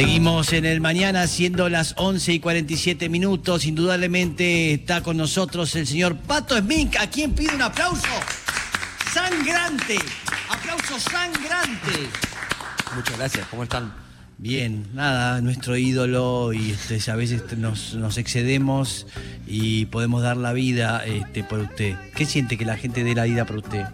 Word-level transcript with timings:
Seguimos 0.00 0.54
en 0.54 0.64
el 0.64 0.80
mañana 0.80 1.26
siendo 1.26 1.68
las 1.68 1.92
11 1.98 2.32
y 2.32 2.40
47 2.40 3.10
minutos. 3.10 3.66
Indudablemente 3.66 4.72
está 4.72 5.02
con 5.02 5.18
nosotros 5.18 5.76
el 5.76 5.86
señor 5.86 6.16
Pato 6.16 6.56
Smink, 6.56 6.96
a 6.96 7.10
quien 7.10 7.34
pide 7.34 7.54
un 7.54 7.60
aplauso 7.60 8.08
sangrante. 9.12 9.98
Aplauso 10.48 10.98
sangrante. 10.98 12.08
Muchas 12.96 13.18
gracias, 13.18 13.46
¿cómo 13.48 13.64
están? 13.64 13.92
Bien, 14.38 14.86
nada, 14.94 15.42
nuestro 15.42 15.76
ídolo 15.76 16.54
y 16.54 16.70
este, 16.70 17.10
a 17.10 17.14
veces 17.14 17.42
nos, 17.58 17.92
nos 17.92 18.16
excedemos 18.16 19.06
y 19.46 19.84
podemos 19.84 20.22
dar 20.22 20.38
la 20.38 20.54
vida 20.54 21.04
este, 21.04 21.44
por 21.44 21.58
usted. 21.58 21.94
¿Qué 22.14 22.24
siente 22.24 22.56
que 22.56 22.64
la 22.64 22.78
gente 22.78 23.04
dé 23.04 23.14
la 23.14 23.24
vida 23.24 23.44
por 23.44 23.58
usted? 23.58 23.84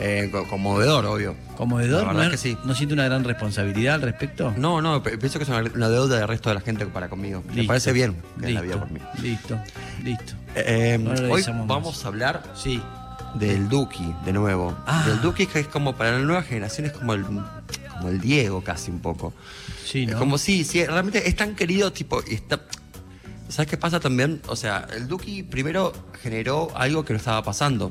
Eh, 0.00 0.28
co- 0.32 0.46
conmovedor, 0.48 1.04
obvio. 1.06 1.36
¿Conmovedor? 1.56 2.02
La 2.02 2.08
verdad 2.08 2.24
¿No, 2.24 2.30
que 2.30 2.36
sí. 2.38 2.56
¿No 2.64 2.74
siente 2.74 2.94
una 2.94 3.04
gran 3.04 3.22
responsabilidad 3.22 3.96
al 3.96 4.02
respecto? 4.02 4.54
No, 4.56 4.80
no, 4.80 5.02
pienso 5.02 5.38
que 5.38 5.42
es 5.44 5.48
una, 5.50 5.60
una 5.74 5.88
deuda 5.90 6.18
del 6.18 6.26
resto 6.28 6.48
de 6.48 6.54
la 6.54 6.60
gente 6.62 6.86
para 6.86 7.08
conmigo. 7.08 7.42
Me 7.54 7.64
parece 7.64 7.92
bien 7.92 8.16
que 8.40 8.46
es 8.48 8.54
la 8.54 8.62
vida 8.62 8.78
por 8.78 8.90
mí. 8.90 9.00
Listo, 9.22 9.60
listo. 10.02 10.32
Eh, 10.54 10.98
le 10.98 11.28
hoy 11.30 11.44
vamos 11.66 11.96
más. 11.96 12.04
a 12.04 12.08
hablar 12.08 12.42
Sí. 12.56 12.80
del 13.34 13.68
Duki, 13.68 14.14
de 14.24 14.32
nuevo. 14.32 14.76
Ah. 14.86 15.04
Del 15.06 15.20
Duki 15.20 15.46
que 15.46 15.60
es 15.60 15.68
como 15.68 15.94
para 15.94 16.12
la 16.12 16.18
nueva 16.20 16.42
generación, 16.42 16.86
es 16.86 16.92
como 16.92 17.12
el, 17.12 17.24
como 17.24 18.08
el 18.08 18.20
Diego 18.20 18.64
casi 18.64 18.90
un 18.90 19.00
poco. 19.00 19.34
Sí, 19.84 20.06
¿no? 20.06 20.12
Es 20.12 20.18
como 20.18 20.38
sí, 20.38 20.64
sí, 20.64 20.84
realmente 20.86 21.28
es 21.28 21.36
tan 21.36 21.54
querido, 21.54 21.92
tipo, 21.92 22.22
y 22.26 22.34
está... 22.36 22.60
¿Sabes 23.48 23.68
qué 23.68 23.76
pasa 23.76 23.98
también? 24.00 24.40
O 24.46 24.54
sea, 24.56 24.86
el 24.96 25.08
Duki 25.08 25.42
primero 25.42 25.92
generó 26.22 26.70
algo 26.76 27.04
que 27.04 27.12
no 27.12 27.18
estaba 27.18 27.42
pasando. 27.42 27.90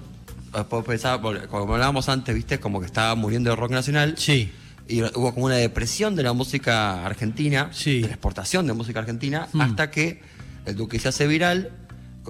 Después 0.53 0.85
pensaba, 0.85 1.21
por- 1.21 1.47
como 1.47 1.73
hablábamos 1.73 2.09
antes, 2.09 2.33
viste, 2.35 2.59
como 2.59 2.79
que 2.79 2.85
estaba 2.85 3.13
muriendo 3.15 3.51
el 3.51 3.57
rock 3.57 3.71
nacional. 3.71 4.15
Sí. 4.17 4.51
Y 4.87 5.01
hubo 5.03 5.33
como 5.33 5.45
una 5.45 5.55
depresión 5.55 6.15
de 6.15 6.23
la 6.23 6.33
música 6.33 7.05
argentina, 7.05 7.69
Sí. 7.71 8.01
de 8.01 8.07
la 8.07 8.13
exportación 8.13 8.65
de 8.65 8.73
música 8.73 8.99
argentina, 8.99 9.47
Hmm. 9.53 9.61
hasta 9.61 9.91
que 9.91 10.21
el 10.65 10.75
Duque 10.75 10.99
se 10.99 11.09
hace 11.09 11.27
viral 11.27 11.69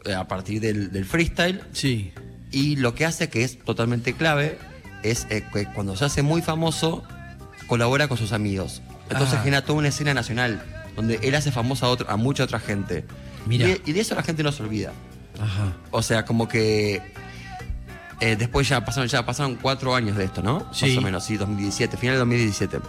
eh, 0.05 0.13
a 0.13 0.27
partir 0.27 0.59
del, 0.61 0.91
del 0.91 1.05
freestyle. 1.05 1.61
Sí. 1.73 2.11
Y 2.51 2.75
lo 2.77 2.95
que 2.95 3.05
hace, 3.05 3.29
que 3.29 3.43
es 3.43 3.59
totalmente 3.59 4.13
clave, 4.13 4.57
es 5.03 5.25
eh, 5.29 5.43
que 5.53 5.65
cuando 5.67 5.95
se 5.95 6.05
hace 6.05 6.21
muy 6.21 6.41
famoso, 6.41 7.03
colabora 7.67 8.07
con 8.07 8.17
sus 8.17 8.31
amigos. 8.33 8.81
Entonces 9.09 9.35
Ah. 9.39 9.43
genera 9.43 9.63
toda 9.63 9.79
una 9.79 9.87
escena 9.89 10.13
nacional, 10.13 10.61
donde 10.95 11.19
él 11.23 11.35
hace 11.35 11.51
famoso 11.51 11.85
a, 11.85 11.89
otro- 11.89 12.09
a 12.09 12.17
mucha 12.17 12.43
otra 12.43 12.59
gente. 12.59 13.05
Mira. 13.45 13.67
Y, 13.67 13.71
de- 13.73 13.81
y 13.85 13.91
de 13.93 13.99
eso 14.01 14.15
la 14.15 14.23
gente 14.23 14.43
no 14.43 14.51
se 14.51 14.63
olvida. 14.63 14.91
Ajá. 15.39 15.73
O 15.91 16.01
sea, 16.01 16.25
como 16.25 16.47
que 16.47 17.01
eh, 18.19 18.35
después 18.35 18.67
ya 18.67 18.83
pasaron, 18.83 19.07
ya 19.07 19.25
pasaron 19.25 19.55
cuatro 19.55 19.95
años 19.95 20.17
de 20.17 20.25
esto, 20.25 20.41
¿no? 20.41 20.67
Sí. 20.73 20.87
Más 20.89 20.97
o 20.97 21.01
menos, 21.01 21.23
sí, 21.23 21.37
2017, 21.37 21.97
final 21.97 22.15
de 22.15 22.19
2017. 22.19 22.77
Mm. 22.79 22.81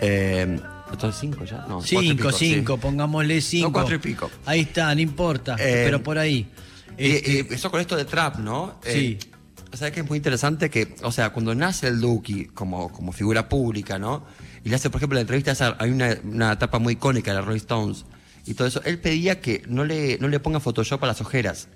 Eh, 0.00 0.60
¿Entonces 0.90 1.20
cinco 1.20 1.44
ya? 1.44 1.58
No, 1.68 1.76
cuatro 1.78 2.02
y 2.02 2.08
Cinco, 2.08 2.32
sí. 2.32 2.54
cinco, 2.54 2.76
pongámosle 2.76 3.40
cinco. 3.40 3.72
cuatro 3.72 3.94
y 3.94 3.98
pico. 3.98 4.30
Ahí 4.44 4.60
está, 4.60 4.94
no 4.94 5.00
importa, 5.00 5.54
Eh, 5.58 5.82
pero 5.84 6.02
por 6.02 6.18
ahí. 6.18 6.50
Este, 6.98 7.38
empezó 7.40 7.70
con 7.70 7.80
esto 7.80 7.96
de 7.96 8.04
trap, 8.04 8.38
¿no? 8.38 8.78
Sí. 8.84 9.18
¿Sabes 9.72 9.94
que 9.94 10.00
es 10.00 10.08
muy 10.08 10.18
interesante? 10.18 10.68
Que, 10.68 10.94
o 11.02 11.10
sea, 11.10 11.30
cuando 11.30 11.54
nace 11.54 11.88
el 11.88 11.98
Duki 11.98 12.44
como, 12.46 12.92
como 12.92 13.12
figura 13.12 13.48
pública, 13.48 13.98
¿no? 13.98 14.26
Y 14.64 14.68
le 14.68 14.76
hace, 14.76 14.90
por 14.90 14.98
ejemplo, 14.98 15.14
la 15.14 15.22
entrevista, 15.22 15.50
esa, 15.52 15.76
hay 15.78 15.90
una, 15.90 16.14
una 16.24 16.52
etapa 16.52 16.78
muy 16.78 16.92
icónica 16.92 17.30
de 17.30 17.36
la 17.36 17.40
Rolling 17.40 17.56
Stones 17.56 18.04
y 18.44 18.52
todo 18.52 18.68
eso. 18.68 18.82
Él 18.84 18.98
pedía 18.98 19.40
que 19.40 19.62
no 19.66 19.84
le, 19.86 20.18
no 20.18 20.28
le 20.28 20.40
ponga 20.40 20.60
Photoshop 20.60 21.02
a 21.04 21.06
las 21.06 21.22
ojeras. 21.22 21.68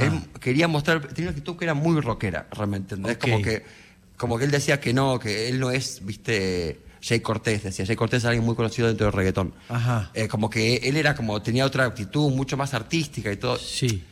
Él 0.00 0.22
quería 0.40 0.68
mostrar, 0.68 1.00
tenía 1.08 1.30
una 1.30 1.30
actitud 1.30 1.56
que 1.56 1.64
era 1.64 1.74
muy 1.74 2.00
rockera, 2.00 2.48
realmente. 2.52 2.94
¿entendés? 2.94 3.16
Ok. 3.16 3.22
Como 3.22 3.42
que 3.42 3.86
como 4.16 4.38
que 4.38 4.44
él 4.44 4.50
decía 4.50 4.80
que 4.80 4.92
no, 4.92 5.18
que 5.18 5.48
él 5.48 5.60
no 5.60 5.70
es, 5.70 6.04
viste, 6.04 6.80
Jay 7.02 7.20
Cortés, 7.20 7.62
decía. 7.62 7.86
Jay 7.86 7.96
Cortés 7.96 8.22
es 8.22 8.24
alguien 8.24 8.44
muy 8.44 8.54
conocido 8.54 8.88
dentro 8.88 9.06
del 9.06 9.12
reggaetón. 9.12 9.54
Ajá. 9.68 10.10
Eh, 10.14 10.28
como 10.28 10.50
que 10.50 10.76
él 10.76 10.96
era 10.96 11.14
como, 11.14 11.40
tenía 11.42 11.64
otra 11.64 11.84
actitud 11.84 12.30
mucho 12.32 12.56
más 12.56 12.74
artística 12.74 13.30
y 13.30 13.36
todo. 13.36 13.58
Sí. 13.58 14.04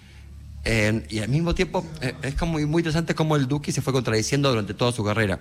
Eh, 0.66 1.06
y 1.10 1.18
al 1.18 1.28
mismo 1.28 1.54
tiempo 1.54 1.86
eh, 2.00 2.14
es 2.22 2.34
como 2.36 2.52
muy, 2.52 2.66
muy 2.66 2.80
interesante 2.80 3.14
cómo 3.14 3.36
el 3.36 3.46
Duki 3.46 3.70
se 3.70 3.82
fue 3.82 3.92
contradiciendo 3.92 4.48
durante 4.48 4.74
toda 4.74 4.92
su 4.92 5.04
carrera. 5.04 5.40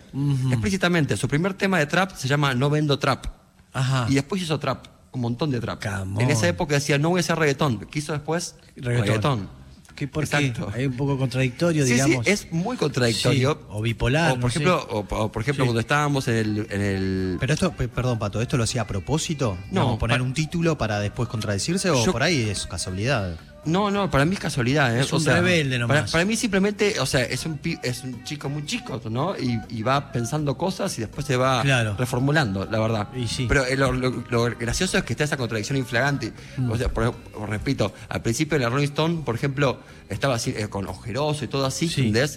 Explícitamente, 0.50 1.16
su 1.16 1.28
primer 1.28 1.54
tema 1.54 1.80
de 1.80 1.86
trap 1.86 2.16
se 2.16 2.28
llama 2.28 2.54
No 2.54 2.70
Vendo 2.70 3.00
Trap. 3.00 3.26
Ajá. 3.72 4.06
Y 4.10 4.16
después 4.16 4.42
hizo 4.42 4.60
trap, 4.60 4.86
un 5.14 5.22
montón 5.22 5.50
de 5.50 5.60
trap. 5.60 5.80
Camón. 5.80 6.22
En 6.22 6.30
esa 6.30 6.48
época 6.48 6.76
decía, 6.76 6.98
no 6.98 7.10
voy 7.10 7.20
a 7.20 7.22
hacer 7.22 7.38
reggaetón. 7.38 7.80
Quiso 7.88 8.14
después 8.14 8.56
Reggaetón. 8.76 9.42
¿Qué, 9.42 9.63
¿Por 10.12 10.28
qué? 10.28 10.38
Exacto. 10.38 10.72
Hay 10.74 10.86
un 10.86 10.98
poco 10.98 11.18
contradictorio, 11.18 11.86
Sí, 11.86 11.94
digamos. 11.94 12.26
sí, 12.26 12.32
es 12.32 12.52
muy 12.52 12.76
contradictorio. 12.78 13.54
Sí, 13.54 13.66
o 13.70 13.82
bipolar, 13.82 14.32
O 14.32 14.36
por 14.36 14.44
no 14.46 14.50
sé. 14.50 14.60
ejemplo, 14.60 14.88
o, 14.90 15.00
o 15.24 15.32
por 15.32 15.42
ejemplo 15.42 15.66
cuando 15.66 15.80
estábamos 15.80 16.28
en 16.28 16.36
el, 16.36 16.68
en 16.70 16.82
el 16.82 17.38
Pero 17.40 17.54
esto, 17.54 17.72
pe- 17.72 17.88
perdón, 17.88 18.20
Pato, 18.20 18.42
¿esto 18.42 18.58
lo 18.58 18.64
hacía 18.64 18.82
a 18.82 18.88
propósito? 18.88 19.58
No, 19.72 19.98
¿Poner 20.00 20.22
un 20.22 20.34
título 20.34 20.78
para 20.78 21.00
después 21.00 21.30
contradecirse 21.30 21.90
o 21.90 22.06
Yo- 22.06 22.12
por 22.12 22.24
ahí 22.24 22.50
es 22.50 22.66
casualidad? 22.68 23.38
No, 23.66 23.90
no, 23.92 24.10
para 24.12 24.26
mí 24.26 24.34
es 24.36 24.40
casualidad. 24.40 24.96
¿eh? 24.98 25.02
Es 25.02 25.14
un 25.14 25.24
rebelde 25.24 25.80
nomás. 25.80 25.98
Para, 26.02 26.12
para 26.12 26.26
mí 26.26 26.36
simplemente, 26.36 27.00
o 27.00 27.06
sea, 27.06 27.22
es 27.24 27.46
un, 27.46 27.60
es 27.82 28.04
un 28.04 28.24
chico 28.24 28.50
muy 28.50 28.66
chico, 28.66 29.02
¿no? 29.10 29.36
Y, 29.38 29.60
y 29.70 29.84
va 29.84 30.12
pensando 30.12 30.58
cosas 30.58 30.98
y 30.98 31.02
después 31.02 31.26
se 31.26 31.38
va 31.38 31.62
Claro. 31.62 31.96
reformulando, 31.98 32.66
la 32.70 32.80
verdad. 32.80 33.08
Y 33.16 33.28
sí. 33.28 33.46
Pero 33.48 33.66
eh, 33.66 33.78
lo, 33.78 33.92
lo- 33.92 34.24
lo 34.30 34.44
gracioso 34.58 34.98
es 34.98 35.04
que 35.04 35.14
está 35.14 35.24
esa 35.24 35.38
contradicción 35.38 35.78
inflagante. 35.78 36.34
Mm. 36.58 36.72
O 36.72 36.78
sea, 36.78 36.90
por, 36.90 37.14
por- 37.14 37.50
repito, 37.50 37.94
al 38.10 38.22
principio 38.22 38.58
de 38.58 38.64
la 38.66 38.70
Rolling 38.70 38.86
Stone, 38.88 39.22
por 39.26 39.36
ejemplo, 39.36 39.80
estaba 40.10 40.36
así, 40.36 40.54
eh, 40.58 40.68
con 40.68 40.88
ojeroso 40.88 41.46
y 41.46 41.48
todo 41.48 41.66
así. 41.66 41.86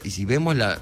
Y 0.05 0.11
si 0.11 0.25
vemos 0.25 0.55
la... 0.57 0.79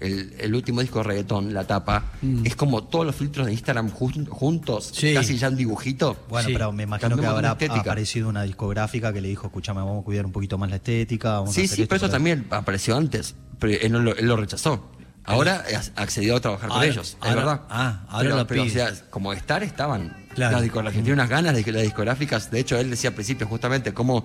El, 0.00 0.32
el 0.38 0.54
último 0.54 0.80
disco 0.80 0.98
de 0.98 1.04
reggaetón, 1.04 1.52
la 1.52 1.64
tapa, 1.66 2.12
es 2.44 2.54
como 2.54 2.84
todos 2.84 3.04
los 3.04 3.16
filtros 3.16 3.46
de 3.46 3.52
Instagram 3.52 3.90
jun- 3.90 4.28
juntos, 4.28 4.92
Mm. 4.92 4.94
Sí. 5.00 5.14
casi 5.14 5.36
ya 5.38 5.48
en 5.48 5.56
dibujito. 5.56 6.16
Bueno, 6.28 6.46
Sí. 6.48 6.52
pero 6.52 6.70
me 6.72 6.84
imagino 6.84 7.16
que 7.16 7.26
habrá 7.26 7.52
una 7.56 7.80
aparecido 7.80 8.28
una 8.28 8.42
discográfica 8.44 9.12
que 9.12 9.20
le 9.20 9.26
dijo, 9.28 9.46
escúchame, 9.48 9.80
vamos 9.80 10.02
a 10.02 10.04
cuidar 10.04 10.24
un 10.24 10.30
poquito 10.32 10.56
más 10.56 10.70
la 10.70 10.76
estética. 10.76 11.32
Vamos 11.32 11.50
a 11.50 11.52
Sí, 11.54 11.62
hacer 11.64 11.76
sí, 11.76 11.82
esto, 11.82 11.88
pero 11.90 12.04
eso 12.06 12.10
también 12.12 12.46
apareció 12.50 12.96
antes. 12.96 13.34
Pero 13.58 13.72
él, 13.80 13.90
no 13.90 13.98
lo, 13.98 14.14
él 14.16 14.26
lo 14.26 14.36
rechazó. 14.36 14.88
Ahora 15.24 15.64
ac- 15.68 15.90
accedió 15.96 16.36
a 16.36 16.40
trabajar 16.40 16.68
con 16.68 16.76
Ahora- 16.78 16.88
ellos, 16.90 17.16
es 17.22 17.34
verdad. 17.34 17.62
ah, 17.68 18.06
ahora 18.08 18.30
pero, 18.30 18.46
pero, 18.46 18.62
o 18.62 18.68
sea, 18.68 18.92
como 19.10 19.32
estar 19.32 19.62
estaban. 19.64 20.16
Claro. 20.34 20.52
Las 20.52 20.62
discográficas 20.62 21.08
unas 21.08 21.28
ganas 21.28 21.54
de 21.56 21.64
que 21.64 21.72
las 21.72 21.82
discográficas, 21.82 22.50
de 22.52 22.60
hecho, 22.60 22.78
él 22.78 22.88
decía 22.90 23.10
al 23.10 23.14
principio 23.14 23.46
justamente 23.48 23.92
cómo 23.92 24.24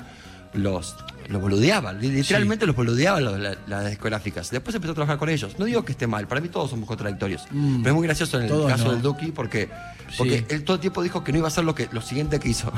los, 0.53 0.95
los 1.29 1.41
boludeaban, 1.41 1.99
li- 2.01 2.09
literalmente 2.11 2.65
los 2.65 2.75
boludeaban 2.75 3.23
los- 3.23 3.39
la- 3.39 3.57
las 3.67 3.89
discográficas. 3.89 4.49
Después 4.51 4.75
empezó 4.75 4.91
a 4.91 4.95
trabajar 4.95 5.17
con 5.17 5.29
ellos. 5.29 5.57
No 5.59 5.65
digo 5.65 5.83
que 5.85 5.91
esté 5.93 6.07
mal, 6.07 6.27
para 6.27 6.41
mí 6.41 6.49
todos 6.49 6.69
somos 6.69 6.87
contradictorios. 6.87 7.43
Pero 7.49 7.87
es 7.89 7.93
muy 7.93 8.05
gracioso 8.07 8.37
en 8.37 8.43
el 8.43 8.49
Mm. 8.49 8.53
Todos 8.53 8.71
caso 8.71 8.83
no. 8.85 8.91
del 8.93 9.01
Duki 9.01 9.31
porque, 9.31 9.69
porque 10.17 10.39
Sí. 10.39 10.45
él 10.49 10.63
todo 10.63 10.75
el 10.75 10.81
tiempo 10.81 11.01
dijo 11.03 11.23
que 11.23 11.31
no 11.31 11.39
iba 11.39 11.47
a 11.47 11.51
hacer 11.51 11.63
lo, 11.63 11.73
que, 11.75 11.87
lo 11.91 12.01
siguiente 12.01 12.39
que 12.39 12.49
hizo. 12.49 12.71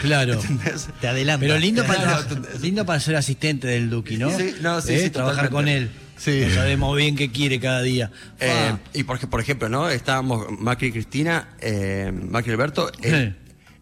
Claro. 0.00 0.32
¿Entendés? 0.40 0.88
Te 1.00 1.08
adelanta. 1.08 1.40
Pero 1.46 1.58
lindo 1.58 1.84
para, 1.84 2.26
lindo 2.60 2.84
para 2.86 3.00
ser 3.00 3.16
asistente 3.16 3.66
del 3.68 3.90
Duki, 3.90 4.16
¿no? 4.16 4.30
Sí, 4.36 4.54
no, 4.60 4.80
sí, 4.80 4.94
Eh, 4.94 5.00
sí, 5.04 5.10
Trabajar 5.10 5.48
totalmente. 5.50 5.50
con 5.50 5.68
él. 5.68 5.90
Sí. 6.16 6.42
No 6.48 6.54
sabemos 6.54 6.96
bien 6.98 7.16
qué 7.16 7.30
quiere 7.32 7.58
cada 7.58 7.80
día. 7.80 8.10
Eh, 8.40 8.72
y 8.92 9.04
porque, 9.04 9.26
por 9.26 9.40
ejemplo, 9.40 9.68
¿no? 9.70 9.88
Estábamos 9.88 10.46
Macri 10.58 10.88
y 10.88 10.92
Cristina, 10.92 11.48
eh, 11.60 12.12
Macri 12.12 12.50
y 12.50 12.52
Alberto, 12.54 12.90
él, 13.02 13.36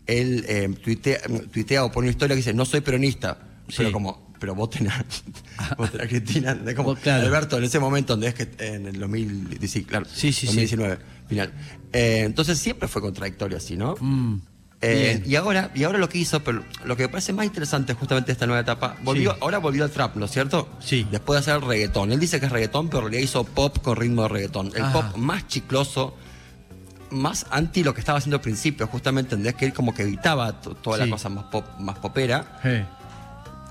él 0.07 0.45
eh, 0.49 0.69
tuitea, 0.83 1.19
tuitea 1.53 1.85
o 1.85 1.91
pone 1.91 2.07
una 2.07 2.13
historia 2.13 2.35
que 2.35 2.39
dice, 2.39 2.55
no 2.55 2.65
soy 2.65 2.81
peronista, 2.81 3.39
pero 3.77 3.93
como, 3.93 4.33
pero 4.39 4.55
voten 4.55 4.89
a, 4.89 5.05
voten 5.79 6.01
a 6.01 6.07
Cristina, 6.07 6.55
de 6.55 6.75
como, 6.75 6.95
claro. 6.97 7.27
Alberto 7.27 7.59
en 7.59 7.65
ese 7.65 7.79
momento, 7.79 8.15
donde 8.15 8.29
es 8.29 8.35
que 8.35 8.49
en 8.59 8.87
el 8.87 8.99
2019, 9.01 9.87
claro, 9.89 10.07
Sí, 10.07 10.33
sí, 10.33 10.47
sí. 10.47 10.47
2019, 10.47 10.99
final. 11.29 11.53
Eh, 11.93 12.23
entonces 12.25 12.59
siempre 12.59 12.89
fue 12.89 13.03
contradictorio 13.03 13.57
así, 13.57 13.77
¿no? 13.77 13.95
mm, 14.01 14.41
Eh, 14.81 15.25
y 15.27 15.35
ahora, 15.35 15.73
y 15.75 15.83
ahora 15.83 15.99
lo 15.99 16.09
que 16.09 16.19
hizo, 16.19 16.39
pero 16.45 16.63
lo 16.85 16.97
que 16.97 17.03
me 17.03 17.09
parece 17.09 17.33
más 17.33 17.45
interesante 17.45 17.95
justamente 17.95 18.31
esta 18.31 18.47
nueva 18.47 18.61
etapa, 18.63 18.97
volvió, 19.03 19.33
Sí. 19.33 19.39
ahora 19.41 19.59
volvió 19.59 19.83
al 19.83 19.91
trap, 19.91 20.15
¿no 20.15 20.27
es 20.27 20.31
cierto? 20.31 20.69
Sí. 20.79 21.05
Después 21.11 21.35
de 21.45 21.51
hacer 21.53 21.67
reggaetón. 21.67 22.13
Él 22.13 22.21
dice 22.21 22.39
que 22.39 22.47
es 22.47 22.53
reggaetón, 22.53 22.87
pero 22.87 22.99
en 22.99 23.05
realidad 23.07 23.25
hizo 23.25 23.43
pop 23.43 23.79
con 23.83 23.97
ritmo 23.97 24.23
de 24.23 24.29
reggaetón. 24.29 24.71
El 24.77 24.83
Ajá. 24.83 24.93
pop 25.11 25.17
más 25.17 25.49
chicloso, 25.49 26.15
más 27.11 27.47
anti 27.51 27.83
lo 27.83 27.93
que 27.95 28.01
estaba 28.01 28.19
haciendo 28.19 28.37
al 28.37 28.43
principio, 28.43 28.87
justamente 28.87 29.35
entendés 29.35 29.55
que 29.57 29.65
él 29.65 29.73
como 29.73 29.93
que 29.95 30.03
evitaba 30.03 30.61
to- 30.61 30.75
toda 30.75 30.99
Sí. 30.99 31.05
la 31.07 31.11
cosa 31.11 31.29
más 31.29 31.45
pop, 31.47 31.65
más 31.81 31.99
popera. 31.99 32.61
eh. 32.65 32.87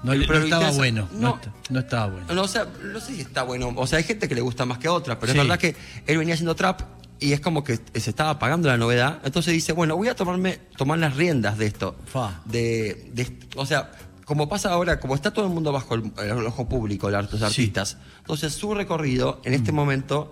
No, 0.04 0.12
Pero 0.12 0.22
estaba 0.44 0.64
interesa- 0.70 0.78
bueno. 0.78 1.10
No, 1.14 1.20
no. 1.20 1.36
est- 1.42 1.70
no 1.72 1.80
estaba 1.80 2.08
bueno. 2.08 2.34
No, 2.34 2.42
o 2.44 2.48
sea, 2.48 2.68
no 2.84 3.00
sé 3.00 3.16
si 3.16 3.22
está 3.22 3.44
bueno. 3.44 3.74
O 3.76 3.88
sea, 3.88 3.98
hay 3.98 4.04
gente 4.04 4.28
que 4.28 4.36
le 4.36 4.42
gusta 4.42 4.66
más 4.66 4.78
que 4.78 4.88
otra, 4.88 5.20
pero 5.20 5.34
Sí. 5.34 5.38
es 5.40 5.44
verdad 5.44 5.60
que 5.60 5.76
él 6.06 6.18
venía 6.18 6.34
haciendo 6.36 6.56
trap 6.56 6.82
y 7.20 7.34
es 7.34 7.42
como 7.42 7.64
que 7.64 7.80
se 7.96 8.10
estaba 8.10 8.30
apagando 8.32 8.68
la 8.68 8.78
novedad. 8.78 9.20
Entonces 9.24 9.54
dice, 9.54 9.74
bueno, 9.74 9.96
voy 9.98 10.08
a 10.08 10.16
tomarme, 10.16 10.60
tomar 10.78 11.00
las 11.00 11.16
riendas 11.16 11.58
de 11.58 11.66
esto. 11.66 11.96
Fa. 12.06 12.42
De, 12.46 13.10
de- 13.14 13.40
o 13.56 13.66
sea, 13.66 13.92
como 14.26 14.48
pasa 14.48 14.72
ahora, 14.72 15.00
como 15.00 15.16
está 15.16 15.32
todo 15.32 15.46
el 15.48 15.52
mundo 15.52 15.72
bajo 15.72 15.96
el, 15.96 16.12
el 16.20 16.46
ojo 16.46 16.68
público, 16.70 17.10
los 17.10 17.30
Sí. 17.32 17.44
artistas. 17.44 17.98
Entonces 18.20 18.54
su 18.54 18.74
recorrido 18.76 19.42
en 19.46 19.54
este 19.54 19.72
momento 19.72 20.32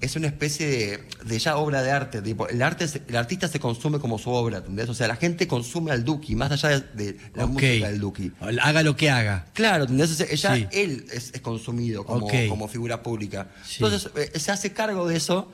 es 0.00 0.16
una 0.16 0.26
especie 0.26 0.66
de, 0.66 1.04
de 1.24 1.38
ya 1.38 1.56
obra 1.56 1.82
de 1.82 1.90
arte. 1.90 2.22
tipo, 2.22 2.48
el, 2.48 2.62
arte 2.62 2.86
el 3.08 3.16
artista 3.16 3.48
se 3.48 3.58
consume 3.60 3.98
como 3.98 4.18
su 4.18 4.30
obra, 4.30 4.58
¿entendés? 4.58 4.88
O 4.88 4.94
sea, 4.94 5.08
la 5.08 5.16
gente 5.16 5.46
consume 5.48 5.90
al 5.92 6.04
Duki, 6.04 6.34
más 6.36 6.52
allá 6.52 6.80
de, 6.80 7.12
de 7.12 7.18
la 7.34 7.46
música 7.46 7.88
del 7.88 8.00
Duki. 8.00 8.32
Haga 8.62 8.82
lo 8.82 8.96
que 8.96 9.10
haga. 9.10 9.46
Claro, 9.54 9.84
¿entendés? 9.84 10.10
O 10.10 10.14
sea, 10.14 10.26
ya 10.34 10.54
Sí. 10.56 10.66
él 10.72 11.06
es, 11.12 11.32
es 11.34 11.40
consumido 11.40 12.04
como, 12.04 12.68
figura 12.68 13.02
pública. 13.02 13.48
Sí. 13.64 13.82
Entonces, 13.84 14.10
eh, 14.16 14.38
se 14.38 14.52
hace 14.52 14.72
cargo 14.72 15.06
de 15.08 15.16
eso 15.16 15.50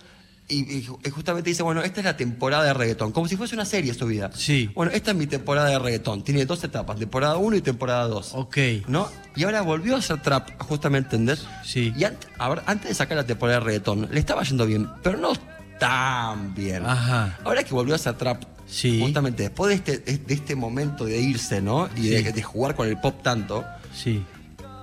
Y, 0.48 0.78
y 0.78 0.84
ju- 0.86 0.98
y 1.04 1.08
justamente 1.08 1.48
dice, 1.50 1.62
bueno, 1.62 1.82
esta 1.82 2.00
es 2.00 2.04
la 2.04 2.16
temporada 2.16 2.64
de 2.64 2.74
reggaetón, 2.74 3.12
como 3.12 3.26
si 3.28 3.36
fuese 3.36 3.54
una 3.54 3.64
serie 3.64 3.94
su 3.94 4.06
vida. 4.06 4.30
Sí. 4.34 4.70
Bueno, 4.74 4.92
esta 4.92 5.12
es 5.12 5.16
mi 5.16 5.26
temporada 5.26 5.68
de 5.70 5.78
reggaetón. 5.78 6.22
Tiene 6.24 6.44
dos 6.44 6.62
etapas, 6.64 6.98
temporada 6.98 7.36
1 7.36 7.56
y 7.56 7.60
temporada 7.62 8.06
2. 8.08 8.32
Ok. 8.34 8.58
¿No? 8.88 9.08
Y 9.36 9.44
ahora 9.44 9.62
volvió 9.62 9.94
a 9.94 9.98
hacer 10.00 10.20
trap, 10.20 10.50
justamente, 10.60 11.16
¿entendés? 11.16 11.46
Sí. 11.64 11.92
Y 11.96 12.00
ant- 12.02 12.16
a 12.38 12.48
ver, 12.50 12.62
antes 12.66 12.88
de 12.88 12.94
sacar 12.94 13.16
la 13.16 13.24
temporada 13.24 13.60
de 13.60 13.64
reggaetón, 13.66 14.08
le 14.10 14.20
estaba 14.20 14.42
yendo 14.42 14.66
bien, 14.66 14.88
pero 15.02 15.16
no 15.16 15.32
tan 15.78 16.54
bien. 16.54 16.84
Ajá. 16.86 17.38
Ahora 17.44 17.62
que 17.64 17.72
volvió 17.74 17.94
a 17.94 17.96
hacer 17.96 18.14
trap, 18.16 18.42
Sí. 18.66 19.00
justamente 19.02 19.42
después 19.44 19.68
de 19.84 19.92
este, 19.94 20.16
de 20.18 20.34
este 20.34 20.54
momento 20.54 21.04
de 21.04 21.20
irse, 21.20 21.60
¿no? 21.60 21.88
Y 21.96 22.08
de, 22.08 22.32
de 22.32 22.42
jugar 22.42 22.74
con 22.74 22.88
el 22.88 22.98
pop 23.00 23.22
tanto, 23.22 23.64
Sí. 23.94 24.24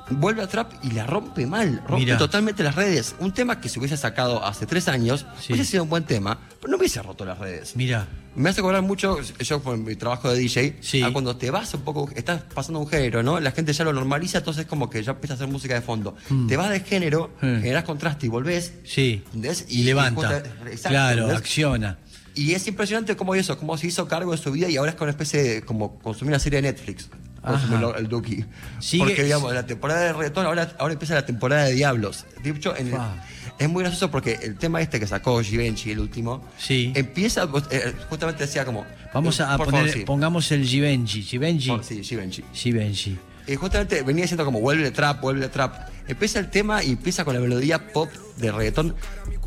Vuelve 0.10 0.42
a 0.42 0.48
trap 0.48 0.74
y 0.84 0.92
la 0.92 1.06
rompe 1.06 1.46
mal, 1.46 1.82
rompe 1.88 2.16
totalmente 2.16 2.64
las 2.64 2.76
redes. 2.76 3.16
Un 3.20 3.34
tema 3.34 3.60
que 3.62 3.70
se 3.70 3.80
hubiese 3.80 3.98
sacado 3.98 4.46
hace 4.46 4.66
tres 4.66 4.88
años, 4.88 5.26
Sí. 5.40 5.54
hubiese 5.54 5.72
sido 5.72 5.84
un 5.84 5.90
buen 5.90 6.04
tema, 6.04 6.40
pero 6.60 6.72
no 6.72 6.78
hubiese 6.78 7.02
roto 7.02 7.26
las 7.26 7.38
redes. 7.40 7.76
Mira. 7.76 8.08
Me 8.36 8.50
hace 8.52 8.62
cobrar 8.62 8.84
mucho, 8.84 9.18
yo 9.22 9.60
por 9.62 9.78
mi 9.78 9.96
trabajo 9.96 10.32
de 10.32 10.38
DJ, 10.40 10.78
Sí. 10.82 11.02
a 11.02 11.12
cuando 11.12 11.36
te 11.36 11.50
vas 11.52 11.74
un 11.74 11.82
poco, 11.82 12.10
estás 12.16 12.42
pasando 12.54 12.80
un 12.80 12.88
género, 12.88 13.22
¿no? 13.24 13.40
La 13.40 13.52
gente 13.52 13.74
ya 13.74 13.84
lo 13.84 13.92
normaliza, 13.92 14.38
entonces 14.38 14.66
como 14.66 14.90
que 14.90 15.04
ya 15.04 15.12
empieza 15.14 15.34
a 15.34 15.36
hacer 15.36 15.48
música 15.48 15.74
de 15.74 15.82
fondo. 15.82 16.16
Te 16.48 16.56
vas 16.56 16.70
de 16.70 16.80
género, 16.82 17.32
Mm. 17.42 17.56
generas 17.62 17.84
contraste 17.84 18.28
y 18.28 18.30
volvés. 18.30 18.74
Sí. 18.86 19.24
¿entendés? 19.26 19.66
Y, 19.68 19.84
levanta. 19.84 20.16
justa- 20.22 20.38
exacto, 20.68 20.90
claro, 20.90 21.22
¿entendés? 21.24 21.38
acciona. 21.40 21.98
Y 22.36 22.54
es 22.54 22.66
impresionante 22.68 23.18
cómo 23.18 23.36
eso, 23.36 23.58
cómo 23.58 23.78
se 23.78 23.88
hizo 23.88 24.08
cargo 24.08 24.32
de 24.32 24.38
su 24.38 24.52
vida 24.52 24.70
y 24.70 24.78
ahora 24.78 24.92
es 24.92 24.96
con 24.96 25.06
una 25.08 25.12
especie 25.12 25.44
de, 25.44 25.62
como 25.64 26.00
consumir 26.00 26.32
una 26.32 26.40
serie 26.40 26.62
de 26.62 26.72
Netflix. 26.72 27.10
Consumirlo, 27.42 27.96
el 27.96 28.08
Duki. 28.08 28.46
Sigue- 28.80 29.04
Porque, 29.06 29.24
digamos, 29.24 29.54
la 29.54 29.66
temporada 29.66 30.02
de 30.02 30.14
reggaetón, 30.14 30.46
ahora, 30.46 30.72
ahora 30.80 30.94
empieza 30.94 31.16
la 31.16 31.26
temporada 31.26 31.66
de 31.66 31.74
Diablos. 31.74 32.26
De 32.44 32.50
hecho, 32.52 32.76
en 32.76 32.88
el- 32.88 32.94
Fa. 32.94 33.16
es 33.58 33.70
muy 33.70 33.84
gracioso 33.84 34.10
porque 34.12 34.40
el 34.42 34.58
tema 34.58 34.82
este 34.82 35.00
que 35.00 35.08
sacó 35.08 35.42
Givenchy, 35.42 35.92
el 35.92 36.00
último, 36.00 36.44
Sí. 36.58 36.92
empieza, 36.96 37.48
eh, 37.72 37.94
justamente 38.10 38.46
decía 38.46 38.66
como... 38.66 38.86
Vamos 39.14 39.40
a, 39.42 39.54
a 39.54 39.58
poner, 39.58 39.72
favor, 39.74 39.90
sí. 39.90 40.00
pongamos 40.06 40.52
el 40.52 40.64
Givenchy. 40.66 41.24
Givenchy. 41.24 41.70
Por- 41.70 41.84
sí, 41.84 42.04
Givenchy. 42.04 42.44
Givenchy. 42.54 43.18
Y 43.48 43.56
justamente 43.56 44.04
venía 44.04 44.22
diciendo 44.24 44.46
como 44.46 44.60
vuelve 44.62 44.86
el 44.86 44.94
trap, 44.94 45.20
vuelve 45.22 45.46
el 45.46 45.52
trap. 45.52 45.90
Empieza 46.08 46.38
el 46.40 46.50
tema 46.52 46.84
y 46.84 46.92
empieza 46.92 47.26
con 47.26 47.34
la 47.34 47.40
melodía 47.40 47.92
pop 47.92 48.10
de 48.38 48.52
reggaetón 48.52 48.96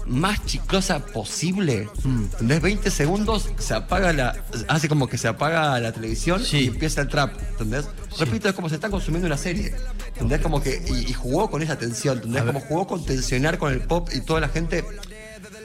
más 0.06 0.44
chiclosa 0.46 1.00
posible. 1.06 1.88
Mm. 2.04 2.22
¿Entendés? 2.24 2.60
20 2.62 2.90
segundos, 2.90 3.48
se 3.58 3.74
apaga 3.74 4.12
la. 4.12 4.34
hace 4.68 4.88
como 4.88 5.08
que 5.08 5.18
se 5.18 5.28
apaga 5.28 5.78
la 5.80 5.92
televisión 5.92 6.44
Sí. 6.44 6.58
y 6.58 6.66
empieza 6.68 7.00
el 7.02 7.08
trap. 7.08 7.32
¿Entendés? 7.52 7.86
Repito, 8.18 8.48
es 8.48 8.54
como 8.54 8.68
se 8.68 8.74
está 8.76 8.90
consumiendo 8.90 9.26
una 9.26 9.36
serie. 9.38 9.74
¿Entendés? 10.08 10.40
Como 10.40 10.62
que. 10.62 10.82
Y, 10.88 11.10
y 11.10 11.12
jugó 11.12 11.50
con 11.50 11.62
esa 11.62 11.76
tensión. 11.76 12.18
¿Entendés? 12.18 12.42
Como 12.44 12.60
jugó 12.60 12.86
con 12.86 13.04
tensionar 13.04 13.58
con 13.58 13.72
el 13.72 13.80
pop 13.80 14.08
y 14.12 14.20
toda 14.20 14.40
la 14.40 14.48
gente. 14.48 14.84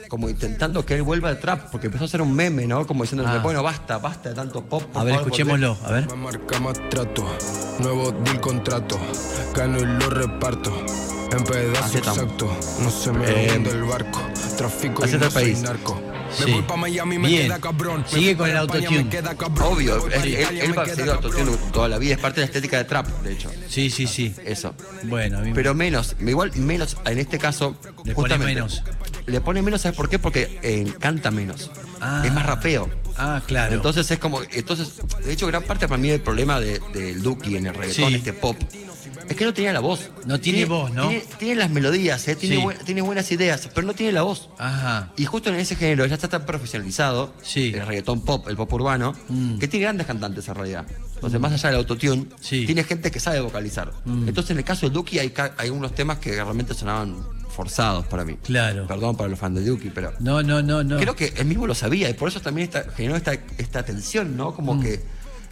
Como 0.08 0.30
intentando 0.30 0.86
que 0.86 0.94
él 0.94 1.02
vuelva 1.02 1.28
al 1.28 1.38
trap, 1.38 1.70
porque 1.70 1.88
empezó 1.88 2.04
a 2.06 2.08
ser 2.08 2.22
un 2.22 2.34
meme, 2.34 2.66
¿no? 2.66 2.86
Como 2.86 3.02
diciendo, 3.04 3.24
Ah. 3.28 3.40
bueno, 3.42 3.62
basta, 3.62 3.98
basta 3.98 4.30
de 4.30 4.34
tanto 4.34 4.64
pop. 4.64 4.82
A 4.94 5.04
ver, 5.04 5.14
favor, 5.16 5.26
escuchémoslo. 5.28 5.76
A 5.84 5.90
ver. 5.92 6.06
Me 6.06 6.14
marca 6.16 6.58
más 6.60 6.78
trato, 6.88 7.26
nuevo 7.80 8.10
deal 8.12 8.40
contrato, 8.40 8.98
gano 9.54 9.78
y 9.78 9.84
lo 9.84 10.08
reparto. 10.08 10.72
En 11.30 11.42
estamos. 11.42 11.94
exacto, 11.94 12.56
no 12.80 12.90
se 12.90 13.12
me 13.12 13.28
Eh, 13.28 13.54
el 13.54 13.84
barco, 13.84 14.20
tráfico 14.56 15.06
y 15.06 15.12
no 15.12 15.28
país. 15.30 15.60
narco. 15.60 16.00
Sí. 16.36 16.44
Me 16.46 16.52
voy 16.54 16.62
pa' 16.62 16.76
Miami, 16.76 17.18
me 17.18 17.28
Bien. 17.28 17.42
queda 17.44 17.58
cabrón. 17.58 18.04
Me 18.12 18.18
Sigue 18.18 18.36
con 18.36 18.50
el 18.50 18.56
autotune. 18.56 19.06
Obvio, 19.62 20.06
él, 20.08 20.78
va 20.78 20.82
a 20.82 20.86
seguir 20.86 21.10
autotune 21.10 21.52
toda 21.72 21.88
la 21.88 21.98
vida, 21.98 22.14
es 22.14 22.20
parte 22.20 22.40
de 22.40 22.46
la 22.46 22.46
estética 22.46 22.76
de 22.78 22.84
trap, 22.84 23.06
de 23.22 23.32
hecho. 23.32 23.50
Sí, 23.68 23.88
sí, 23.90 24.06
sí. 24.06 24.34
Eso. 24.44 24.74
Bueno, 25.04 25.38
a 25.38 25.40
mí- 25.40 25.52
Pero 25.54 25.74
menos, 25.74 26.16
igual 26.20 26.52
menos, 26.56 26.96
en 27.06 27.18
este 27.18 27.38
caso. 27.38 27.76
Le 28.04 28.14
pone 28.14 28.36
menos. 28.38 28.82
Le 29.26 29.40
pone 29.40 29.62
menos, 29.62 29.82
¿sabes 29.82 29.96
por 29.96 30.08
qué? 30.08 30.18
Porque 30.18 30.58
eh, 30.62 30.92
canta 30.98 31.30
menos. 31.30 31.70
Ah. 32.00 32.22
Es 32.24 32.32
más 32.32 32.44
rapeo. 32.46 32.88
Ah, 33.16 33.42
claro. 33.46 33.74
Entonces 33.74 34.10
es 34.10 34.18
como. 34.18 34.40
Entonces, 34.52 34.92
de 35.24 35.32
hecho, 35.32 35.46
gran 35.46 35.62
parte 35.64 35.88
para 35.88 35.98
mí 36.00 36.08
del 36.08 36.20
problema 36.20 36.60
de- 36.60 36.80
del 36.92 37.22
Duki 37.22 37.56
en 37.56 37.66
el 37.66 37.74
reggaetón, 37.74 38.10
Sí. 38.10 38.14
este 38.16 38.32
pop, 38.32 38.56
es 39.28 39.36
que 39.36 39.44
no 39.44 39.52
tenía 39.54 39.72
la 39.72 39.80
voz. 39.80 40.10
No 40.26 40.40
tiene 40.40 40.64
voz, 40.64 40.92
¿no? 40.92 41.08
Tiene, 41.08 41.24
tiene 41.38 41.54
las 41.56 41.70
melodías, 41.70 42.26
eh, 42.28 42.36
tiene, 42.36 42.56
Sí. 42.56 42.62
buen- 42.62 42.78
tiene 42.78 43.02
buenas 43.02 43.30
ideas, 43.32 43.68
pero 43.74 43.86
no 43.86 43.94
tiene 43.94 44.12
la 44.12 44.22
voz. 44.22 44.48
Ajá. 44.58 45.12
Y 45.16 45.24
justo 45.26 45.50
en 45.50 45.56
ese 45.56 45.76
género 45.76 46.06
ya 46.06 46.14
está 46.14 46.28
tan 46.28 46.44
profesionalizado, 46.46 47.34
Sí. 47.42 47.72
el 47.74 47.86
reggaetón 47.86 48.24
pop, 48.24 48.48
el 48.48 48.56
pop 48.56 48.72
urbano, 48.72 49.14
Mm. 49.28 49.58
que 49.58 49.68
tiene 49.68 49.84
grandes 49.84 50.06
cantantes 50.06 50.48
en 50.48 50.54
realidad. 50.54 50.86
Entonces, 51.14 51.40
más 51.40 51.52
allá 51.52 51.70
del 51.70 51.78
autotune, 51.78 52.26
Sí. 52.40 52.62
Mm. 52.62 52.66
tiene 52.66 52.84
gente 52.84 53.10
que 53.10 53.20
sabe 53.20 53.40
vocalizar. 53.40 53.92
Entonces, 54.06 54.50
en 54.52 54.58
el 54.58 54.64
caso 54.64 54.86
de 54.86 54.92
Duki 54.92 55.18
hay, 55.18 55.32
hay 55.56 55.70
unos 55.70 55.94
temas 55.94 56.18
que 56.18 56.30
realmente 56.32 56.74
sonaban 56.74 57.16
forzados 57.54 58.06
para 58.06 58.24
mí. 58.24 58.36
Claro. 58.44 58.86
Perdón 58.86 59.16
para 59.16 59.28
los 59.28 59.38
fans 59.38 59.56
de 59.58 59.64
Duki, 59.64 59.90
pero 59.90 60.12
No, 60.20 60.42
no, 60.44 60.62
no, 60.62 60.84
no. 60.84 60.96
creo 60.98 61.16
que 61.16 61.32
él 61.36 61.46
mismo 61.46 61.66
lo 61.66 61.74
sabía 61.74 62.08
y 62.08 62.14
por 62.14 62.28
eso 62.28 62.40
también 62.40 62.70
generó 62.96 63.16
esta, 63.16 63.32
esta 63.58 63.82
tensión, 63.84 64.36
¿no? 64.36 64.54
Como 64.54 64.74
Mm. 64.74 64.82
que 64.82 65.02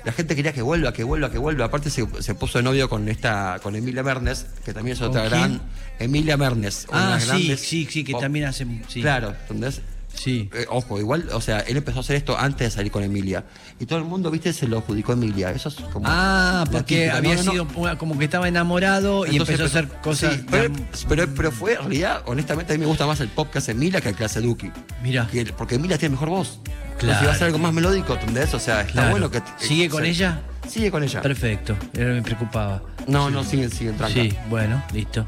la 0.06 0.12
gente 0.12 0.36
quería 0.36 0.52
que 0.52 0.62
vuelva, 0.62 0.92
que 0.92 1.02
vuelva, 1.02 1.32
que 1.32 1.38
vuelva. 1.38 1.64
Aparte 1.64 1.90
se, 1.90 2.06
se 2.20 2.34
puso 2.36 2.58
de 2.58 2.62
novio 2.62 2.88
con 2.88 3.08
esta, 3.08 3.58
con 3.60 3.74
Emilia 3.74 4.04
Mernes, 4.04 4.46
que 4.64 4.72
también 4.72 4.92
es 4.94 5.00
¿Con 5.00 5.08
otra 5.08 5.24
gran. 5.24 5.60
Emilia 5.98 6.36
Mernes. 6.36 6.86
una 6.88 7.16
Ah, 7.16 7.20
sí, 7.20 7.26
grandes 7.26 7.60
sí, 7.60 7.88
sí, 7.90 8.04
que 8.04 8.14
también 8.14 8.44
hacen. 8.44 8.84
Sí. 8.86 9.00
Claro, 9.00 9.34
¿entendés? 9.42 9.82
Sí. 10.16 10.50
Eh, 10.54 10.66
ojo, 10.70 10.98
igual, 10.98 11.28
o 11.32 11.40
sea, 11.40 11.60
él 11.60 11.76
empezó 11.76 11.98
a 11.98 12.00
hacer 12.00 12.16
esto 12.16 12.36
antes 12.38 12.66
de 12.68 12.70
salir 12.70 12.90
con 12.90 13.02
Emilia. 13.04 13.44
Y 13.78 13.86
todo 13.86 13.98
el 13.98 14.04
mundo, 14.06 14.30
viste, 14.30 14.52
se 14.52 14.66
lo 14.66 14.78
adjudicó 14.78 15.12
a 15.12 15.14
Emilia. 15.14 15.50
Eso 15.52 15.68
es 15.68 15.76
como. 15.92 16.06
Ah, 16.08 16.64
porque 16.72 16.96
típica. 17.02 17.16
había 17.18 17.34
No, 17.36 17.42
no, 17.42 17.44
no. 17.44 17.52
sido 17.52 17.66
una- 17.76 17.98
como 17.98 18.18
que 18.18 18.24
estaba 18.24 18.48
enamorado 18.48 19.26
y 19.26 19.36
empezó 19.36 19.64
a 19.64 19.66
hacer 19.66 19.88
cosas. 20.02 20.34
sí, 20.34 20.46
pero, 20.50 20.72
pero, 21.08 21.28
pero 21.34 21.52
fue, 21.52 21.74
en 21.74 21.78
realidad, 21.80 22.22
honestamente, 22.26 22.72
a 22.72 22.76
mí 22.76 22.80
me 22.80 22.86
gusta 22.86 23.06
más 23.06 23.20
el 23.20 23.28
pop 23.28 23.50
que 23.50 23.58
hace 23.58 23.72
Emilia 23.72 24.00
que 24.00 24.08
el 24.08 24.16
que 24.16 24.24
hace 24.24 24.40
Duki. 24.40 24.72
Mira. 25.02 25.28
Que- 25.30 25.44
porque 25.46 25.74
Emilia 25.76 25.98
tiene 25.98 26.14
mejor 26.14 26.30
voz. 26.30 26.60
Entonces, 26.64 26.98
Claro. 26.98 27.20
si 27.20 27.26
va 27.26 27.32
a 27.32 27.34
ser 27.36 27.46
algo 27.48 27.58
más 27.58 27.72
melódico, 27.74 28.14
¿entendés? 28.14 28.54
O 28.54 28.58
sea, 28.58 28.80
está 28.80 28.92
Claro. 28.94 29.10
bueno 29.10 29.30
que. 29.30 29.42
¿Sigue 29.58 29.88
con 29.90 30.04
ella? 30.04 30.40
Sigue 30.66 30.90
con 30.90 31.04
ella. 31.04 31.20
Perfecto. 31.20 31.76
Era 31.92 32.14
me 32.14 32.22
preocupaba. 32.22 32.82
No, 33.06 33.30
no, 33.30 33.44
siguen, 33.44 33.70
siguen, 33.70 33.96
tranca. 33.98 34.14
Sí, 34.14 34.34
bueno, 34.48 34.82
listo. 34.92 35.26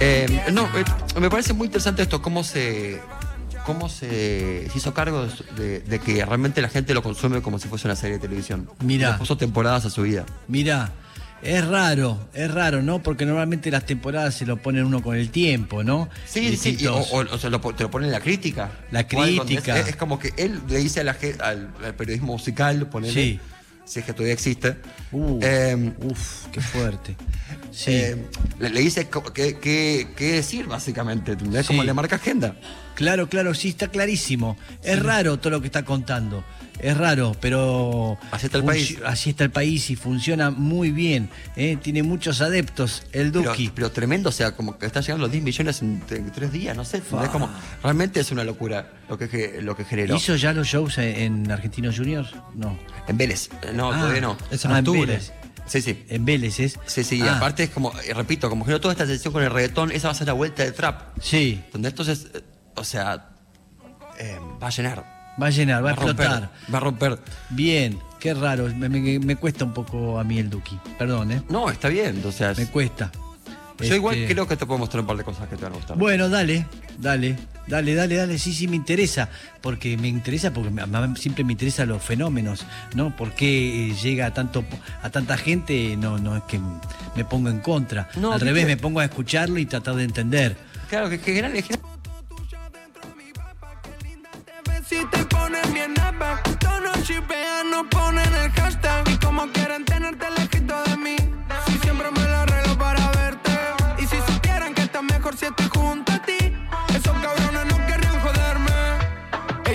Eh, 0.00 0.26
no, 0.52 0.64
eh, 0.76 0.84
me 1.20 1.30
parece 1.30 1.52
muy 1.52 1.66
interesante 1.66 2.02
esto, 2.02 2.20
cómo 2.20 2.44
se 2.44 3.00
cómo 3.68 3.88
se, 3.88 4.68
se 4.68 4.78
hizo 4.78 4.92
cargo 4.94 5.26
de, 5.56 6.00
que 6.04 6.24
realmente 6.24 6.60
la 6.60 6.68
gente 6.68 6.92
lo 6.94 7.02
consume 7.02 7.42
como 7.42 7.58
si 7.58 7.68
fuese 7.68 7.86
una 7.86 7.94
serie 7.96 8.14
de 8.16 8.20
televisión. 8.22 8.68
Mirá. 8.82 9.12
Le 9.12 9.18
puso 9.18 9.36
temporadas 9.36 9.84
a 9.84 9.90
su 9.90 10.02
vida. 10.02 10.24
Mira, 10.48 10.90
es 11.42 11.64
raro, 11.66 12.18
es 12.34 12.52
raro, 12.52 12.82
¿no? 12.82 13.00
Porque 13.02 13.24
normalmente 13.24 13.70
las 13.70 13.86
temporadas 13.86 14.34
se 14.34 14.44
lo 14.46 14.56
ponen 14.56 14.84
uno 14.84 15.02
con 15.02 15.16
el 15.16 15.30
tiempo, 15.30 15.84
¿no? 15.84 16.08
Sí, 16.26 16.56
sí, 16.56 16.76
y- 16.80 16.86
o, 16.86 16.96
o- 16.96 17.34
o 17.34 17.38
sea, 17.38 17.48
lo 17.50 17.60
te 17.60 17.84
lo 17.84 17.90
pone 17.90 18.06
en 18.06 18.12
la 18.12 18.20
crítica. 18.20 18.70
La 18.90 19.06
crítica. 19.06 19.78
Es, 19.78 19.88
es 19.88 19.96
como 19.96 20.18
que 20.18 20.32
él 20.36 20.60
le 20.68 20.78
dice 20.78 21.00
a 21.00 21.04
la 21.04 21.16
al, 21.44 21.70
al 21.84 21.94
periodismo 21.94 22.32
musical, 22.32 22.88
ponele, 22.88 23.12
Sí. 23.12 23.40
Si 23.88 24.00
es 24.00 24.04
que 24.04 24.12
todavía 24.12 24.34
existe, 24.34 24.76
Uh, 25.10 25.38
eh, 25.42 25.92
uf, 26.02 26.46
qué 26.52 26.60
fuerte. 26.60 27.16
Sí. 27.70 27.92
eh, 27.94 28.24
le, 28.58 28.68
le 28.70 28.80
dice 28.80 29.08
qué 29.34 29.56
qué- 29.58 30.08
qué 30.14 30.32
decir, 30.32 30.66
básicamente. 30.66 31.34
Sí. 31.62 31.66
Como 31.68 31.82
le 31.84 31.94
marca 31.94 32.16
agenda. 32.16 32.56
Claro, 32.94 33.28
claro, 33.28 33.54
sí, 33.54 33.68
está 33.70 33.88
clarísimo. 33.88 34.56
Es 34.82 35.00
raro 35.02 35.38
todo 35.38 35.50
lo 35.52 35.60
que 35.60 35.68
está 35.68 35.84
contando. 35.84 36.44
Es 36.80 36.96
raro, 36.96 37.34
pero. 37.40 38.18
Así 38.30 38.46
está 38.46 38.58
el 38.58 38.64
país. 38.64 38.98
Así 39.04 39.30
está 39.30 39.44
el 39.44 39.50
país 39.50 39.90
y 39.90 39.96
funciona 39.96 40.50
muy 40.50 40.90
bien. 40.90 41.28
¿eh? 41.56 41.76
Tiene 41.82 42.02
muchos 42.02 42.40
adeptos, 42.40 43.02
el 43.12 43.32
Duki. 43.32 43.70
pero 43.74 43.90
tremendo, 43.90 44.28
o 44.28 44.32
sea, 44.32 44.52
como 44.54 44.78
que 44.78 44.86
está 44.86 45.00
llegando 45.00 45.24
a 45.24 45.26
los 45.26 45.32
10 45.32 45.44
millones 45.44 45.82
en, 45.82 46.02
en 46.10 46.30
tres 46.32 46.52
días, 46.52 46.76
no 46.76 46.84
sé. 46.84 47.00
Fa. 47.00 47.26
Como, 47.32 47.48
realmente 47.82 48.20
es 48.20 48.30
una 48.30 48.44
locura 48.44 48.92
lo 49.08 49.18
que, 49.18 49.58
lo 49.62 49.76
que 49.76 49.84
generó. 49.84 50.14
¿Hizo 50.16 50.36
ya 50.36 50.52
los 50.52 50.66
shows 50.68 50.98
en, 50.98 51.16
en 51.44 51.50
Argentinos 51.50 51.96
Juniors? 51.96 52.32
No. 52.54 52.78
En 53.08 53.16
Vélez. 53.16 53.48
No, 53.74 53.92
Ah, 53.92 53.98
todavía 54.00 54.20
no. 54.20 54.36
Es 54.50 54.64
en 54.64 54.72
Ah, 54.72 54.78
octubre. 54.78 55.00
Vélez. 55.00 55.32
Sí, 55.66 55.82
sí. 55.82 56.04
En 56.08 56.24
Vélez 56.24 56.60
es. 56.60 56.78
Sí, 56.86 57.04
sí, 57.04 57.20
Ah, 57.22 57.36
aparte 57.36 57.64
es 57.64 57.70
como, 57.70 57.92
eh, 58.00 58.14
repito, 58.14 58.48
como 58.48 58.64
generó 58.64 58.80
toda 58.80 58.92
esta 58.92 59.04
tensión 59.06 59.32
con 59.32 59.42
el 59.42 59.50
reggaetón, 59.50 59.90
esa 59.92 60.08
va 60.08 60.12
a 60.12 60.14
ser 60.14 60.26
la 60.28 60.32
vuelta 60.32 60.62
de 60.64 60.72
trap. 60.72 61.18
Sí, 61.20 61.62
Donde 61.72 61.88
entonces, 61.88 62.28
eh, 62.34 62.40
o 62.76 62.84
sea, 62.84 63.30
eh, 64.18 64.38
va 64.62 64.68
a 64.68 64.70
llenar. 64.70 65.17
Va 65.40 65.46
a 65.46 65.50
llenar, 65.50 65.84
va 65.84 65.90
a 65.90 65.94
romper. 65.94 66.26
explotar. 66.26 66.50
Va 66.72 66.78
a 66.78 66.80
romper. 66.80 67.18
Bien, 67.50 67.98
qué 68.18 68.34
raro. 68.34 68.66
Me, 68.74 68.88
me- 68.88 69.18
me 69.18 69.36
cuesta 69.36 69.64
un 69.64 69.72
poco 69.72 70.18
a 70.18 70.24
mí 70.24 70.38
el 70.38 70.50
Duki. 70.50 70.78
Perdón, 70.98 71.32
¿eh? 71.32 71.42
No, 71.48 71.70
está 71.70 71.88
bien, 71.88 72.22
o 72.24 72.32
sea, 72.32 72.52
Me 72.54 72.62
es- 72.64 72.68
cuesta. 72.70 73.10
yo 73.80 73.94
igual 73.94 74.16
Este, 74.16 74.32
creo 74.34 74.46
que 74.48 74.56
te 74.56 74.66
puedo 74.66 74.78
mostrar 74.78 75.00
un 75.02 75.06
par 75.06 75.16
de 75.16 75.24
cosas 75.24 75.48
que 75.48 75.56
te 75.56 75.62
van 75.62 75.72
a 75.72 75.76
gustar. 75.76 75.96
Bueno, 75.96 76.28
dale, 76.28 76.66
dale, 76.98 77.36
dale, 77.68 77.94
dale, 77.94 78.16
dale. 78.16 78.38
Sí, 78.38 78.52
sí, 78.52 78.66
me 78.66 78.74
interesa. 78.76 79.28
Porque 79.60 79.96
me 79.96 80.08
interesa, 80.08 80.52
porque 80.52 80.70
me- 80.70 81.16
siempre 81.16 81.44
me 81.44 81.52
interesan 81.52 81.88
los 81.88 82.02
fenómenos, 82.02 82.66
¿no? 82.94 83.14
¿Por 83.16 83.32
qué 83.34 83.90
eh, 83.90 83.94
llega 83.94 84.26
a, 84.26 84.34
tanto, 84.34 84.64
a 85.02 85.10
tanta 85.10 85.36
gente? 85.36 85.96
No, 85.96 86.18
no 86.18 86.36
es 86.36 86.42
que 86.44 86.58
me 87.14 87.24
pongo 87.24 87.48
en 87.50 87.60
contra. 87.60 88.08
No, 88.16 88.32
Al 88.32 88.40
revés, 88.40 88.66
me 88.66 88.76
pongo 88.76 88.98
a 89.00 89.04
escucharlo 89.04 89.58
y 89.58 89.66
tratar 89.66 89.94
de 89.94 90.04
entender. 90.04 90.56
Claro, 90.88 91.08
que, 91.08 91.20
que 91.20 91.34
general- 91.34 91.52
como 99.38 99.52
quieren 99.52 99.84
tenerte 99.84 100.26
lejito 100.32 100.74
de 100.82 100.96
mí, 100.96 101.16
si 101.66 101.78
siempre 101.78 102.10
me 102.10 102.22
la 102.22 102.42
arreglo 102.42 102.76
para 102.76 103.08
verte. 103.12 103.52
Y 103.98 104.06
si 104.06 104.16
supieran 104.32 104.74
que 104.74 104.82
está 104.82 105.00
mejor 105.00 105.36
si 105.36 105.46
estoy 105.46 105.68
junto 105.68 106.10
a 106.10 106.20
ti, 106.22 106.38
esos 106.88 107.16
cabrones 107.22 107.66
no 107.70 107.86
querrían 107.86 108.20
joder 108.20 108.58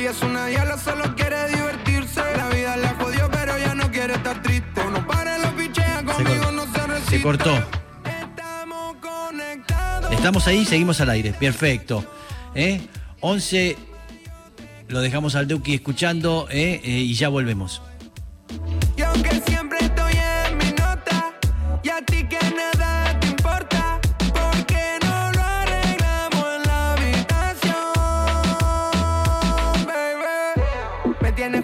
es 0.05 0.21
una 0.21 0.47
diabla, 0.47 0.77
solo 0.77 1.15
quiere 1.15 1.47
divertirse. 1.47 2.21
La 2.35 2.49
vida 2.49 2.75
la 2.75 2.89
jodió, 2.95 3.31
pero 3.31 3.57
ya 3.57 3.73
no 3.73 3.89
quiere 3.89 4.15
estar 4.15 4.41
triste. 4.41 4.83
No 4.91 5.07
para 5.07 5.37
los 5.37 5.53
pichean, 5.53 6.05
conmigo 6.05 6.51
no 6.51 6.65
se 6.73 6.85
resiste. 6.85 7.17
Se 7.17 7.21
cortó. 7.23 7.55
Estamos 8.03 8.97
conectados. 8.97 10.11
Estamos 10.11 10.45
ahí, 10.45 10.65
seguimos 10.65 10.99
al 10.99 11.09
aire. 11.09 11.31
Perfecto. 11.31 12.05
¿Eh? 12.53 12.81
11. 13.21 13.77
Lo 14.89 14.99
dejamos 14.99 15.35
al 15.35 15.47
Duki 15.47 15.73
escuchando 15.73 16.47
¿eh? 16.51 16.81
Eh, 16.83 16.89
y 16.89 17.13
ya 17.13 17.29
volvemos. 17.29 17.81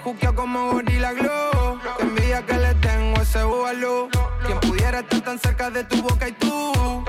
Juqueado 0.03 0.35
como 0.35 0.71
gorila 0.71 1.13
glow, 1.13 1.79
que 1.97 2.03
envidia 2.03 2.45
que 2.45 2.57
le 2.57 2.73
tengo 2.75 3.21
ese 3.21 3.43
búbalo. 3.43 4.09
Quien 4.45 4.59
pudiera 4.59 4.99
estar 4.99 5.21
tan 5.21 5.39
cerca 5.39 5.69
de 5.69 5.83
tu 5.83 6.01
boca 6.01 6.27
y 6.27 6.31
tú, 6.33 7.03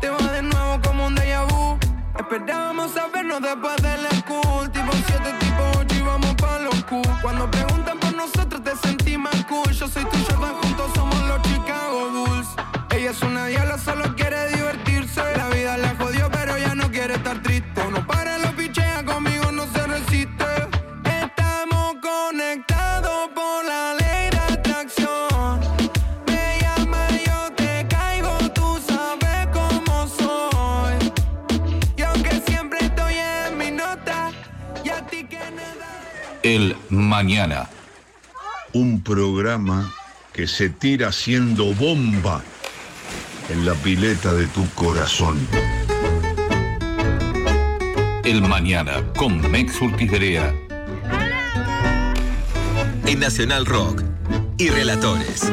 te 0.00 0.08
vas 0.10 0.32
de 0.32 0.42
nuevo 0.42 0.80
como 0.82 1.06
un 1.06 1.14
déjà 1.14 1.44
vu. 1.44 1.78
Esperábamos 2.18 2.96
a 2.96 3.08
vernos 3.08 3.40
después 3.42 3.76
del 3.82 4.06
school, 4.20 4.70
tipo 4.70 4.92
7, 5.06 5.34
tipo 5.38 5.62
8 5.78 5.94
y 5.94 6.02
vamos 6.02 6.34
pa' 6.36 6.58
los 6.60 6.84
Q. 6.84 7.02
Cuando 7.22 7.50
preguntan 7.50 7.98
por 7.98 8.14
nosotros 8.14 8.62
te 8.62 8.76
sentí 8.76 9.18
más 9.18 9.44
cool. 9.46 9.70
Yo 9.72 9.88
soy 9.88 10.04
tu 10.04 10.18
Jordan, 10.24 10.54
juntos 10.62 10.90
somos 10.94 11.20
los 11.28 11.42
Chicago 11.42 12.10
Bulls. 12.10 12.48
Ella 12.90 13.10
es 13.10 13.22
una 13.22 13.46
diabla, 13.46 13.75
El 36.42 36.76
Mañana. 36.90 37.68
un 38.72 39.02
programa 39.02 39.92
que 40.32 40.46
se 40.46 40.68
tira 40.68 41.08
haciendo 41.08 41.72
bomba 41.74 42.42
en 43.48 43.64
la 43.64 43.74
pileta 43.74 44.34
de 44.34 44.46
tu 44.48 44.68
corazón. 44.70 45.38
El 48.24 48.42
Mañana 48.42 49.02
con 49.16 49.40
Mex 49.50 49.80
Urticerea. 49.80 50.54
En 53.06 53.20
Nacional 53.20 53.64
Rock 53.64 54.02
y 54.58 54.68
Relatores. 54.68 55.50